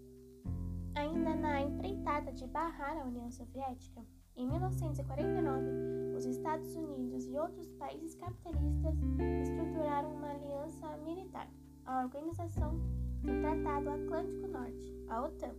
Ainda 0.95 1.35
na 1.35 1.61
empreitada 1.61 2.33
de 2.33 2.47
barrar 2.47 2.97
a 2.97 3.05
União 3.05 3.31
Soviética, 3.31 4.03
em 4.37 4.47
1949, 4.47 6.15
os 6.17 6.27
Estados 6.27 6.75
Unidos 6.75 7.27
e 7.27 7.39
outros 7.39 7.73
países 7.73 8.15
capitalistas 8.17 8.95
estruturaram 9.43 10.15
uma 10.15 10.31
aliança 10.31 10.97
militar, 10.99 11.49
a 11.85 12.03
Organização 12.03 12.79
do 13.23 13.41
Tratado 13.41 13.91
Atlântico 13.91 14.47
Norte, 14.47 14.95
a 15.09 15.23
OTAN, 15.23 15.55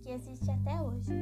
que 0.00 0.10
existe 0.10 0.48
até 0.48 0.80
hoje, 0.80 1.12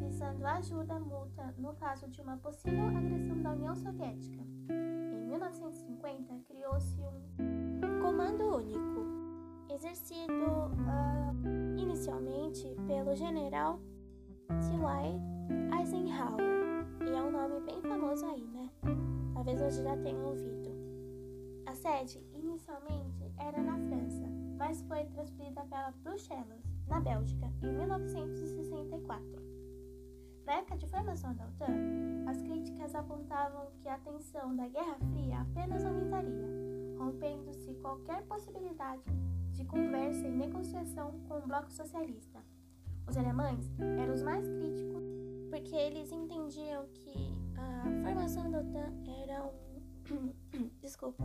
visando 0.00 0.44
ajuda 0.44 0.98
mútua 0.98 1.54
no 1.56 1.72
caso 1.74 2.08
de 2.08 2.20
uma 2.20 2.36
possível 2.38 2.84
agressão 2.88 3.40
da 3.40 3.52
União 3.52 3.74
Soviética. 3.76 4.42
Em 4.68 5.26
1950, 5.28 6.34
criou-se 6.48 7.00
um 7.00 8.00
Comando 8.02 8.56
Único, 8.56 9.72
exercido 9.72 10.32
uh, 10.32 11.78
inicialmente 11.78 12.74
pelo 12.86 13.14
general 13.14 13.78
T.Y. 14.48 15.34
Talvez 19.44 19.60
você 19.60 19.82
já 19.82 19.94
tenha 19.98 20.26
ouvido. 20.26 20.70
A 21.66 21.74
sede 21.74 22.18
inicialmente 22.32 23.30
era 23.36 23.62
na 23.62 23.76
França, 23.76 24.26
mas 24.56 24.80
foi 24.84 25.04
transferida 25.04 25.62
para 25.64 25.92
Bruxelas, 26.02 26.64
na 26.88 26.98
Bélgica, 26.98 27.52
em 27.62 27.76
1964. 27.76 29.22
Na 30.46 30.54
época 30.54 30.78
de 30.78 30.86
formação 30.86 31.34
da 31.34 31.44
OTAN, 31.44 32.24
as 32.26 32.40
críticas 32.40 32.94
apontavam 32.94 33.66
que 33.82 33.88
a 33.88 33.98
tensão 33.98 34.56
da 34.56 34.66
Guerra 34.66 34.96
Fria 35.12 35.40
apenas 35.42 35.84
aumentaria, 35.84 36.48
rompendo-se 36.98 37.74
qualquer 37.82 38.22
possibilidade 38.22 39.04
de 39.52 39.62
conversa 39.66 40.26
e 40.26 40.32
negociação 40.32 41.20
com 41.28 41.36
o 41.40 41.46
bloco 41.46 41.70
socialista. 41.70 42.40
Os 43.06 43.18
alemães 43.18 43.70
eram 44.00 44.14
os 44.14 44.22
mais 44.22 44.48
críticos 44.48 45.04
porque 45.50 45.76
eles 45.76 46.10
entendiam 46.10 46.86
que 46.94 47.43
a 47.84 48.02
formação 48.02 48.50
da 48.50 48.60
OTAN 48.60 48.92
era 49.22 49.44
um 49.44 49.74
desculpa, 50.80 51.24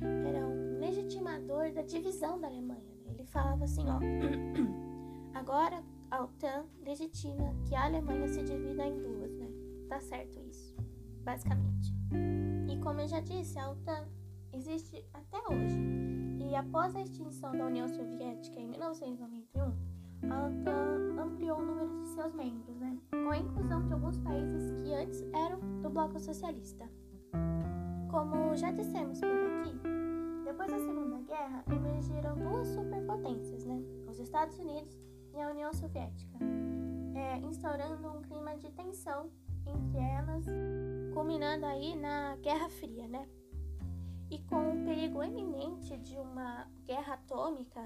era 0.00 0.46
um 0.46 0.78
legitimador 0.78 1.72
da 1.72 1.82
divisão 1.82 2.40
da 2.40 2.48
Alemanha. 2.48 2.80
Né? 3.04 3.12
Ele 3.12 3.24
falava 3.24 3.64
assim, 3.64 3.84
ó, 3.88 3.98
agora 5.34 5.82
a 6.10 6.22
OTAN 6.22 6.66
legitima 6.82 7.54
que 7.66 7.74
a 7.74 7.84
Alemanha 7.84 8.28
se 8.28 8.42
divida 8.42 8.86
em 8.86 8.96
duas, 8.98 9.32
né? 9.36 9.48
Tá 9.88 10.00
certo 10.00 10.40
isso, 10.40 10.74
basicamente. 11.22 11.94
E 12.68 12.78
como 12.78 13.00
eu 13.00 13.08
já 13.08 13.20
disse, 13.20 13.58
a 13.58 13.70
OTAN 13.70 14.08
existe 14.52 15.04
até 15.12 15.38
hoje. 15.52 15.78
E 16.48 16.54
após 16.54 16.94
a 16.94 17.02
extinção 17.02 17.56
da 17.56 17.66
União 17.66 17.88
Soviética 17.88 18.60
em 18.60 18.68
1991, 18.68 19.60
a 19.60 19.66
OTAN 19.66 19.76
ampliou 21.18 21.58
o 21.58 21.62
número 21.64 22.02
de 22.02 22.08
seus 22.08 22.34
membros, 22.34 22.76
né? 22.76 22.98
com 23.10 23.30
a 23.30 23.36
inclusão 23.38 23.84
de 23.86 23.92
alguns 23.92 24.18
países 24.18 24.70
que 24.82 24.94
antes 24.94 25.22
eram 25.32 25.58
do 25.82 25.90
bloco 25.90 26.18
socialista. 26.18 26.88
Como 28.10 28.56
já 28.56 28.70
dissemos 28.72 29.20
por 29.20 29.28
aqui, 29.28 29.78
depois 30.44 30.70
da 30.70 30.78
Segunda 30.78 31.18
Guerra 31.22 31.64
emergiram 31.70 32.36
duas 32.36 32.68
superpotências, 32.68 33.64
né? 33.64 33.82
os 34.08 34.18
Estados 34.18 34.58
Unidos 34.58 34.98
e 35.34 35.40
a 35.40 35.50
União 35.50 35.72
Soviética, 35.72 36.38
é, 37.14 37.38
instaurando 37.38 38.08
um 38.08 38.22
clima 38.22 38.56
de 38.56 38.70
tensão 38.70 39.30
entre 39.66 39.98
elas, 39.98 40.44
culminando 41.12 41.66
aí 41.66 41.96
na 41.96 42.36
Guerra 42.36 42.68
Fria, 42.68 43.08
né? 43.08 43.26
E 44.30 44.38
com 44.44 44.70
o 44.70 44.84
perigo 44.84 45.22
eminente 45.22 45.96
de 45.98 46.16
uma 46.16 46.66
guerra 46.84 47.14
atômica 47.14 47.82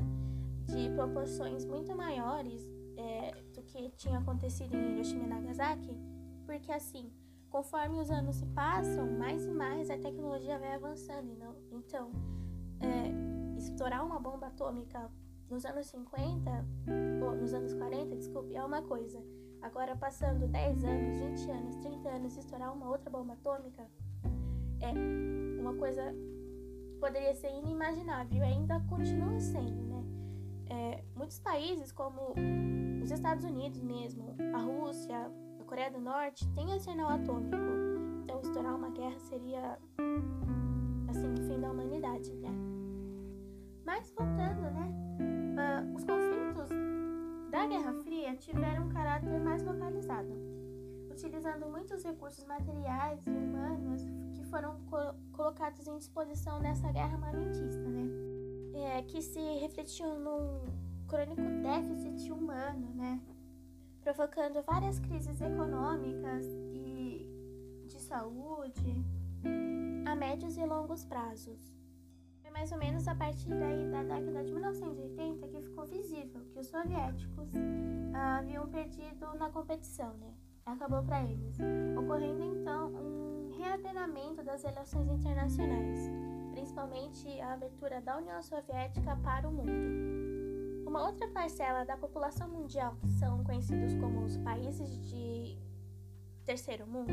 de 0.71 0.91
proporções 0.91 1.65
muito 1.65 1.95
maiores 1.95 2.67
é, 2.97 3.35
do 3.55 3.63
que 3.63 3.91
tinha 3.97 4.19
acontecido 4.19 4.75
em 4.75 4.95
Hiroshima 4.95 5.25
e 5.25 5.27
Nagasaki, 5.27 5.97
porque 6.47 6.71
assim, 6.73 7.11
conforme 7.49 8.01
os 8.01 8.11
anos 8.11 8.37
se 8.37 8.47
passam, 8.47 9.11
mais 9.19 9.45
e 9.45 9.51
mais 9.51 9.91
a 9.91 9.99
tecnologia 9.99 10.59
vai 10.59 10.75
avançando. 10.75 11.37
Não? 11.37 11.57
Então, 11.73 12.11
é, 12.81 13.59
estourar 13.59 14.05
uma 14.07 14.21
bomba 14.21 14.47
atômica 14.47 15.11
nos 15.51 15.65
anos 15.65 15.87
50, 15.87 16.51
ou 17.23 17.37
nos 17.37 17.53
anos 17.53 17.75
40, 17.75 18.17
desculpe, 18.17 18.55
é 18.55 18.65
uma 18.65 18.83
coisa. 18.83 19.21
Agora, 19.61 19.97
passando 19.97 20.47
10 20.47 20.85
anos, 20.85 21.19
20 21.19 21.51
anos, 21.51 21.77
30 21.77 22.09
anos, 22.09 22.37
estourar 22.37 22.73
uma 22.73 22.89
outra 22.89 23.11
bomba 23.11 23.35
atômica 23.35 23.87
é 24.81 25.61
uma 25.61 25.75
coisa 25.75 26.03
que 26.89 26.97
poderia 26.99 27.35
ser 27.35 27.51
inimaginável 27.51 28.43
ainda 28.43 28.81
continua 28.89 29.39
sendo, 29.39 29.83
né? 29.83 30.20
É, 30.71 31.03
muitos 31.17 31.41
países, 31.41 31.91
como 31.91 32.35
os 33.03 33.11
Estados 33.11 33.45
Unidos 33.45 33.83
mesmo, 33.83 34.37
a 34.55 34.59
Rússia, 34.59 35.31
a 35.61 35.65
Coreia 35.65 35.91
do 35.91 36.01
Norte, 36.01 36.49
têm 36.55 36.73
arsenal 36.73 37.11
atômico. 37.11 37.57
Então, 38.23 38.41
estourar 38.41 38.77
uma 38.77 38.91
guerra 38.91 39.19
seria, 39.19 39.79
assim, 41.09 41.35
o 41.35 41.43
fim 41.49 41.61
da 41.61 41.73
humanidade, 41.73 42.33
né? 42.37 42.51
Mas, 43.85 44.13
voltando, 44.17 44.61
né? 44.61 44.95
Uh, 45.51 45.97
os 45.97 46.05
conflitos 46.05 46.71
da 47.51 47.67
Guerra 47.67 47.93
Fria 48.05 48.37
tiveram 48.37 48.87
um 48.87 48.89
caráter 48.91 49.41
mais 49.41 49.65
localizado, 49.65 50.33
utilizando 51.11 51.67
muitos 51.67 52.05
recursos 52.05 52.45
materiais 52.45 53.27
e 53.27 53.31
humanos 53.31 54.03
que 54.35 54.45
foram 54.45 54.81
co 54.87 54.97
colocados 55.33 55.87
em 55.89 55.97
disposição 55.99 56.61
nessa 56.61 56.93
guerra 56.93 57.15
armamentista, 57.15 57.89
né? 57.89 58.30
É, 58.75 59.03
que 59.03 59.21
se 59.21 59.41
refletiam 59.61 60.19
num 60.19 60.65
crônico 61.09 61.43
déficit 61.63 62.31
humano, 62.33 62.95
né? 62.95 63.21
Provocando 64.03 64.63
várias 64.63 64.99
crises 64.99 65.41
econômicas 65.41 66.47
e 66.73 67.29
de 67.87 68.01
saúde 68.01 69.05
a 70.07 70.15
médios 70.15 70.57
e 70.57 70.65
longos 70.65 71.05
prazos. 71.05 71.75
Foi 72.41 72.51
mais 72.51 72.73
ou 72.73 72.79
menos 72.79 73.07
a 73.09 73.15
partir 73.15 73.49
daí 73.51 73.91
da 73.91 74.03
década 74.03 74.45
de 74.45 74.53
1980 74.53 75.49
que 75.49 75.63
ficou 75.63 75.87
visível 75.87 76.45
que 76.53 76.59
os 76.59 76.67
soviéticos 76.69 77.51
ah, 78.15 78.39
haviam 78.39 78.69
perdido 78.69 79.35
na 79.39 79.51
competição, 79.51 80.15
né? 80.15 80.33
Acabou 80.65 81.03
para 81.03 81.25
eles, 81.25 81.59
ocorrendo 81.99 82.45
então 82.45 82.93
um 82.93 83.51
reordenamento 83.57 84.43
das 84.45 84.63
relações 84.63 85.09
internacionais, 85.09 86.11
principalmente 86.71 87.41
a 87.41 87.55
abertura 87.55 88.01
da 88.01 88.17
União 88.19 88.41
Soviética 88.41 89.17
para 89.25 89.49
o 89.49 89.53
mundo. 89.53 90.87
Uma 90.87 91.05
outra 91.05 91.27
parcela 91.29 91.85
da 91.85 91.97
população 91.97 92.49
mundial, 92.49 92.97
que 93.01 93.11
são 93.11 93.43
conhecidos 93.43 93.93
como 93.95 94.25
os 94.25 94.37
países 94.39 94.97
de 95.11 95.59
terceiro 96.45 96.87
mundo, 96.87 97.13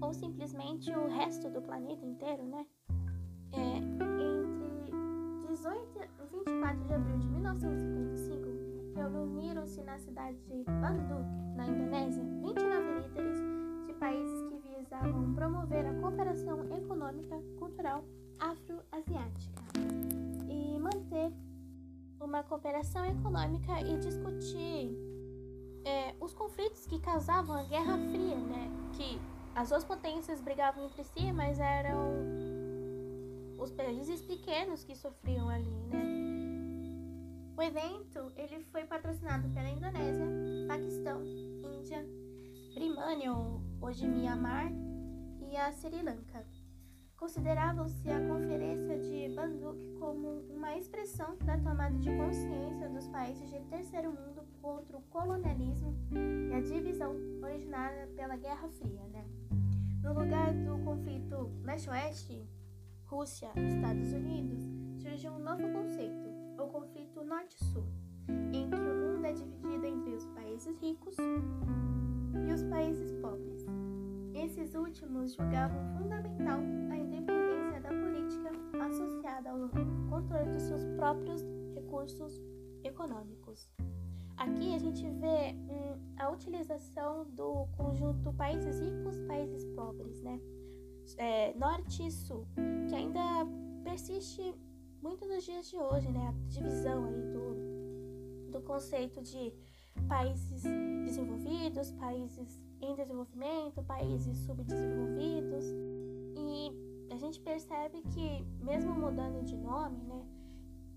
ou 0.00 0.14
simplesmente 0.14 0.92
o 0.92 1.08
resto 1.08 1.50
do 1.50 1.60
planeta 1.60 2.06
inteiro, 2.06 2.44
né? 2.44 2.64
É, 3.52 3.78
entre 3.78 4.92
18 5.48 5.98
e 5.98 6.36
24 6.44 6.84
de 6.84 6.94
abril 6.94 7.18
de 7.18 7.26
1955, 7.26 8.94
reuniram-se 8.94 9.82
na 9.82 9.98
cidade 9.98 10.38
de 10.42 10.62
Bandung, 10.64 11.56
na 11.56 11.66
Indonésia, 11.66 12.22
29 12.22 13.08
líderes 13.08 13.38
de 13.86 13.92
países 13.94 14.40
que 14.48 14.58
visavam 14.78 15.34
promover 15.34 15.84
a 15.84 15.94
cooperação 16.00 16.62
econômica, 16.72 17.42
cultural 17.58 18.04
afro-asiática 18.38 19.62
e 20.48 20.78
manter 20.78 21.32
uma 22.20 22.42
cooperação 22.42 23.04
econômica 23.04 23.80
e 23.80 23.98
discutir 23.98 24.96
é, 25.84 26.14
os 26.20 26.34
conflitos 26.34 26.86
que 26.86 26.98
causavam 26.98 27.56
a 27.56 27.62
Guerra 27.62 27.96
Fria, 27.96 28.36
né? 28.36 28.70
Que 28.96 29.20
as 29.54 29.68
duas 29.68 29.84
potências 29.84 30.40
brigavam 30.40 30.84
entre 30.84 31.04
si, 31.04 31.32
mas 31.32 31.60
eram 31.60 32.12
os 33.58 33.70
países 33.70 34.20
pequenos 34.22 34.84
que 34.84 34.94
sofriam 34.94 35.48
ali, 35.48 35.70
né? 35.86 36.16
O 37.56 37.62
evento 37.62 38.32
ele 38.36 38.62
foi 38.64 38.84
patrocinado 38.84 39.48
pela 39.48 39.68
Indonésia, 39.68 40.26
Paquistão, 40.68 41.22
Índia, 41.24 42.04
Birmania, 42.74 43.32
hoje 43.80 44.06
Myanmar, 44.06 44.70
e 45.40 45.56
a 45.56 45.72
Sri 45.72 46.02
Lanka. 46.02 46.44
Consideravam-se 47.16 48.10
a 48.10 48.20
Conferência 48.28 48.98
de 48.98 49.34
Bandung 49.34 49.98
como 49.98 50.42
uma 50.50 50.76
expressão 50.76 51.36
da 51.44 51.58
tomada 51.58 51.96
de 51.98 52.10
consciência 52.14 52.88
dos 52.90 53.08
países 53.08 53.50
de 53.50 53.58
terceiro 53.70 54.10
mundo 54.10 54.42
contra 54.60 54.98
o 54.98 55.02
colonialismo 55.02 55.94
e 56.12 56.54
a 56.54 56.60
divisão 56.60 57.16
originada 57.42 58.06
pela 58.14 58.36
Guerra 58.36 58.68
Fria, 58.68 59.02
né? 59.12 59.24
No 60.02 60.12
lugar 60.12 60.52
do 60.52 60.78
conflito 60.84 61.50
leste-oeste, 61.62 62.46
Rússia 63.06 63.50
Estados 63.56 64.12
Unidos, 64.12 64.62
surgiu 64.98 65.32
um 65.32 65.38
novo 65.38 65.62
conceito, 65.72 66.28
o 66.58 66.66
conflito 66.68 67.24
norte-sul, 67.24 67.86
em 68.52 68.68
que 68.68 68.76
o 68.76 68.94
mundo 68.94 69.24
é 69.24 69.32
dividido 69.32 69.86
entre 69.86 70.14
os 70.14 70.26
países 70.26 70.76
ricos 70.80 71.16
e 72.46 72.52
os 72.52 72.62
países 72.64 73.12
pobres. 73.14 73.64
Esses 74.34 74.74
últimos 74.74 75.34
julgavam 75.34 75.82
fundamental 75.96 76.60
a 76.90 76.96
política 78.26 78.50
associada 78.84 79.50
ao 79.50 79.68
controle 80.08 80.52
dos 80.52 80.62
seus 80.62 80.84
próprios 80.96 81.42
recursos 81.74 82.40
econômicos. 82.82 83.70
Aqui 84.36 84.74
a 84.74 84.78
gente 84.78 85.02
vê 85.02 85.54
hum, 85.54 86.14
a 86.18 86.30
utilização 86.30 87.24
do 87.30 87.66
conjunto 87.76 88.32
países 88.34 88.80
ricos, 88.80 89.16
países 89.26 89.64
pobres, 89.74 90.20
né? 90.22 90.40
É, 91.16 91.54
norte 91.54 92.06
e 92.06 92.10
sul, 92.10 92.46
que 92.88 92.94
ainda 92.94 93.20
persiste 93.84 94.54
muito 95.00 95.24
nos 95.26 95.44
dias 95.44 95.70
de 95.70 95.76
hoje, 95.76 96.10
né? 96.10 96.28
A 96.28 96.48
divisão 96.48 97.04
aí 97.04 97.22
do, 97.32 98.50
do 98.50 98.60
conceito 98.62 99.22
de 99.22 99.52
países 100.08 100.64
desenvolvidos, 101.04 101.92
países 101.92 102.60
em 102.82 102.94
desenvolvimento, 102.94 103.82
países 103.84 104.36
subdesenvolvidos. 104.38 105.64
E 106.36 106.85
a 107.16 107.18
gente 107.18 107.40
percebe 107.40 108.02
que, 108.12 108.44
mesmo 108.62 108.92
mudando 108.92 109.42
de 109.42 109.56
nome, 109.56 110.02
né? 110.02 110.22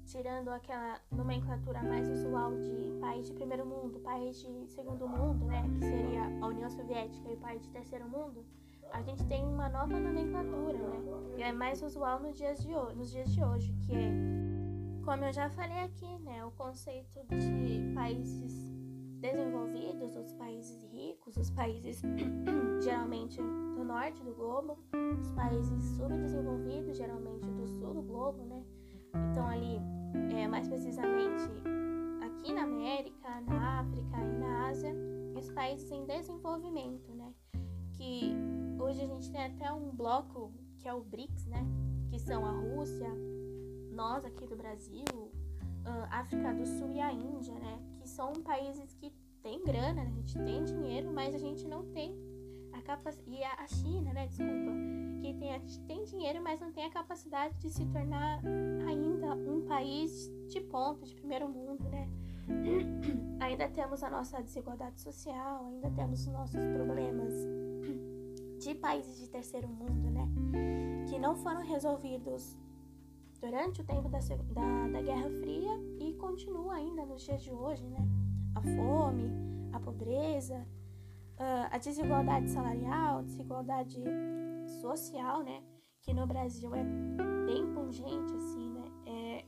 tirando 0.05 0.49
aquela 0.49 0.99
nomenclatura 1.09 1.81
mais 1.81 2.09
usual 2.09 2.51
de 2.59 2.99
país 2.99 3.27
de 3.27 3.33
primeiro 3.33 3.65
mundo, 3.65 4.01
país 4.01 4.37
de 4.37 4.67
segundo 4.67 5.07
mundo, 5.07 5.45
né, 5.45 5.63
que 5.75 5.79
seria 5.79 6.23
a 6.41 6.47
União 6.47 6.69
Soviética 6.69 7.29
e 7.29 7.35
o 7.35 7.37
país 7.37 7.61
de 7.61 7.69
terceiro 7.69 8.09
mundo, 8.09 8.43
a 8.91 9.01
gente 9.03 9.23
tem 9.27 9.45
uma 9.45 9.69
nova 9.69 9.97
nomenclatura, 9.99 10.79
né, 10.79 10.99
que 11.35 11.43
é 11.43 11.51
mais 11.53 11.81
usual 11.83 12.19
nos 12.19 12.35
dias 12.35 12.59
de 12.59 12.75
hoje, 12.75 12.95
nos 12.97 13.11
dias 13.11 13.31
de 13.31 13.43
hoje, 13.43 13.71
que 13.85 13.93
é, 13.95 14.11
como 15.05 15.23
eu 15.23 15.31
já 15.31 15.49
falei 15.51 15.79
aqui, 15.83 16.17
né, 16.19 16.43
o 16.43 16.51
conceito 16.51 17.19
de 17.29 17.93
países 17.93 18.68
desenvolvidos, 19.19 20.15
os 20.15 20.33
países 20.33 20.81
ricos, 20.91 21.37
os 21.37 21.49
países 21.51 22.01
geralmente 22.81 23.37
do 23.37 23.83
norte 23.83 24.23
do 24.23 24.33
globo, 24.33 24.77
os 25.19 25.31
países 25.31 25.83
subdesenvolvidos, 25.97 26.97
geralmente 26.97 27.45
do 27.51 27.67
sul 27.67 27.93
do 27.93 28.01
globo, 28.01 28.43
né? 28.45 28.63
Então 29.31 29.47
ali 29.47 29.79
é, 30.35 30.47
mais 30.47 30.67
precisamente 30.67 31.43
aqui 32.21 32.53
na 32.53 32.63
América, 32.63 33.41
na 33.41 33.81
África 33.81 34.17
e 34.17 34.37
na 34.37 34.69
Ásia, 34.69 34.95
e 35.35 35.39
os 35.39 35.51
países 35.51 35.91
em 35.91 36.05
desenvolvimento, 36.05 37.13
né? 37.13 37.33
Que 37.93 38.33
hoje 38.79 39.01
a 39.01 39.07
gente 39.07 39.31
tem 39.31 39.43
até 39.43 39.71
um 39.71 39.91
bloco 39.91 40.53
que 40.77 40.87
é 40.87 40.93
o 40.93 41.01
BRICS, 41.01 41.45
né? 41.47 41.65
Que 42.09 42.17
são 42.19 42.45
a 42.45 42.51
Rússia, 42.51 43.09
nós 43.91 44.23
aqui 44.23 44.47
do 44.47 44.55
Brasil, 44.55 45.03
África 46.09 46.53
do 46.53 46.65
Sul 46.65 46.89
e 46.91 46.99
a 46.99 47.11
Índia, 47.11 47.53
né? 47.55 47.79
Que 47.99 48.09
são 48.09 48.33
países 48.33 48.93
que 48.95 49.11
têm 49.41 49.63
grana, 49.63 50.03
né? 50.03 50.09
a 50.09 50.11
gente 50.11 50.37
tem 50.37 50.63
dinheiro, 50.63 51.11
mas 51.13 51.33
a 51.33 51.37
gente 51.37 51.67
não 51.67 51.85
tem 51.91 52.15
a 52.73 52.81
capacidade. 52.81 53.29
E 53.29 53.43
a 53.43 53.67
China, 53.67 54.13
né? 54.13 54.27
Desculpa. 54.27 54.71
Que 55.21 55.33
tem, 55.33 55.53
a 55.53 55.59
gente 55.59 55.79
tem 55.81 56.03
dinheiro, 56.05 56.41
mas 56.41 56.59
não 56.59 56.71
tem 56.71 56.85
a 56.85 56.89
capacidade 56.89 57.57
de 57.59 57.69
se 57.69 57.85
tornar 57.87 58.41
ainda 58.87 59.35
um 59.35 59.65
país 59.67 60.31
de 60.47 60.61
ponta, 60.61 61.05
de 61.05 61.13
primeiro 61.15 61.47
mundo, 61.49 61.83
né? 61.89 62.09
ainda 63.39 63.67
temos 63.69 64.01
a 64.03 64.09
nossa 64.09 64.41
desigualdade 64.41 64.99
social, 64.99 65.67
ainda 65.67 65.89
temos 65.91 66.21
os 66.21 66.33
nossos 66.33 66.65
problemas 66.73 67.33
de 68.59 68.75
países 68.75 69.19
de 69.19 69.29
terceiro 69.29 69.67
mundo, 69.67 70.09
né? 70.09 70.27
Que 71.09 71.17
não 71.17 71.35
foram 71.35 71.61
resolvidos 71.61 72.57
durante 73.39 73.81
o 73.81 73.83
tempo 73.83 74.09
da, 74.09 74.19
da, 74.19 74.87
da 74.87 75.01
Guerra 75.01 75.29
Fria 75.39 75.71
e 75.99 76.13
continua 76.13 76.75
ainda 76.75 77.05
nos 77.05 77.23
dias 77.23 77.41
de 77.41 77.51
hoje, 77.51 77.85
né? 77.87 78.07
A 78.55 78.61
fome, 78.61 79.31
a 79.71 79.79
pobreza, 79.79 80.65
a 81.71 81.77
desigualdade 81.77 82.49
salarial, 82.49 83.23
desigualdade 83.23 84.03
social, 84.81 85.43
né? 85.43 85.61
Que 86.01 86.13
no 86.13 86.27
Brasil 86.27 86.73
é 86.75 86.83
bem 87.45 87.73
pungente, 87.73 88.33
assim, 88.35 88.71
né? 88.71 88.91
É, 89.05 89.45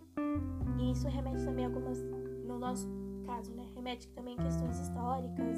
e 0.80 0.92
isso 0.92 1.08
remete 1.08 1.44
também 1.44 1.66
a 1.66 1.68
algumas, 1.68 2.02
no 2.46 2.58
nosso 2.58 2.88
caso, 3.26 3.54
né? 3.54 3.70
Remete 3.76 4.08
também 4.10 4.38
a 4.40 4.44
questões 4.44 4.80
históricas, 4.80 5.58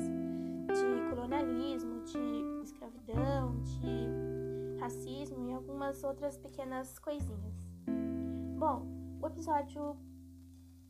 de 0.67 1.09
colonialismo, 1.09 2.03
de 2.03 2.63
escravidão, 2.63 3.61
de 3.61 4.79
racismo 4.79 5.49
e 5.49 5.53
algumas 5.53 6.03
outras 6.03 6.37
pequenas 6.37 6.97
coisinhas. 6.97 7.62
Bom, 8.63 8.87
o 9.21 9.27
episódio 9.27 9.97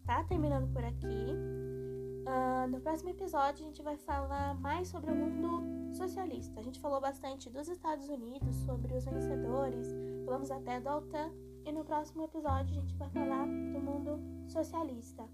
tá 0.05 0.23
terminando 0.25 0.71
por 0.71 0.83
aqui. 0.83 1.07
Uh, 1.07 2.67
no 2.69 2.79
próximo 2.79 3.09
episódio, 3.09 3.65
a 3.65 3.67
gente 3.67 3.81
vai 3.81 3.97
falar 3.97 4.53
mais 4.62 4.89
sobre 4.89 5.09
o 5.09 5.15
mundo 5.15 5.95
socialista. 5.95 6.59
A 6.59 6.63
gente 6.63 6.79
falou 6.79 7.01
bastante 7.01 7.49
dos 7.49 7.67
Estados 7.67 8.07
Unidos, 8.09 8.55
sobre 8.57 8.93
os 8.93 9.03
vencedores, 9.05 9.88
falamos 10.23 10.51
até 10.51 10.79
do 10.79 10.88
OTAN. 10.88 11.31
E 11.65 11.71
no 11.71 11.83
próximo 11.83 12.21
episódio, 12.21 12.77
a 12.77 12.79
gente 12.79 12.93
vai 12.93 13.09
falar 13.09 13.47
do 13.47 13.81
mundo 13.81 14.19
socialista. 14.45 15.27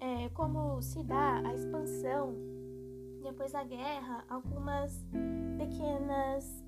É, 0.00 0.30
como 0.30 0.82
se 0.82 1.00
dá 1.04 1.46
a 1.46 1.54
expansão 1.54 2.34
depois 3.22 3.52
da 3.52 3.62
guerra, 3.62 4.24
algumas 4.28 5.06
pequenas 5.56 6.64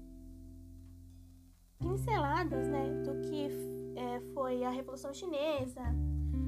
pinceladas 1.81 2.69
né, 2.69 3.03
do 3.03 3.21
que 3.23 3.74
é, 3.97 4.21
foi 4.33 4.65
a 4.65 4.71
Revolução 4.71 5.13
Chinesa, 5.13 5.83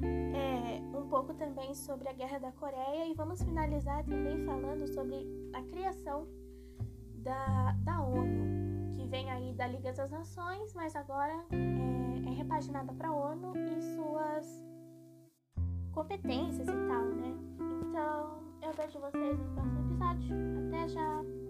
é, 0.02 0.96
um 0.96 1.08
pouco 1.08 1.34
também 1.34 1.74
sobre 1.74 2.08
a 2.08 2.12
Guerra 2.12 2.38
da 2.38 2.52
Coreia 2.52 3.06
e 3.08 3.14
vamos 3.14 3.42
finalizar 3.42 4.04
também 4.04 4.44
falando 4.44 4.86
sobre 4.92 5.26
a 5.52 5.62
criação 5.62 6.26
da, 7.16 7.72
da 7.84 8.02
ONU, 8.02 8.92
que 8.92 9.06
vem 9.06 9.30
aí 9.30 9.52
da 9.54 9.66
Liga 9.66 9.92
das 9.92 10.10
Nações, 10.10 10.74
mas 10.74 10.94
agora 10.94 11.44
é, 11.50 12.28
é 12.28 12.32
repaginada 12.32 12.92
para 12.92 13.08
a 13.08 13.14
ONU 13.14 13.52
e 13.56 13.80
suas 13.94 14.64
competências 15.92 16.68
e 16.68 16.88
tal, 16.88 17.04
né? 17.04 17.34
Então, 17.88 18.38
eu 18.62 18.72
vejo 18.72 19.00
vocês 19.00 19.38
no 19.38 19.54
próximo 19.54 19.80
episódio. 19.80 20.68
Até 20.68 20.88
já! 20.88 21.45